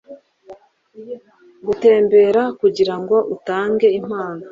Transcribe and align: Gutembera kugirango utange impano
Gutembera 1.65 2.41
kugirango 2.59 3.15
utange 3.35 3.87
impano 3.99 4.43